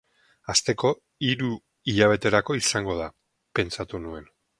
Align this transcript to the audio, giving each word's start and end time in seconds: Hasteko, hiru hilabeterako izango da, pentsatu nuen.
Hasteko, 0.51 0.91
hiru 1.27 1.49
hilabeterako 1.93 2.57
izango 2.61 2.97
da, 3.03 3.11
pentsatu 3.61 4.01
nuen. 4.07 4.31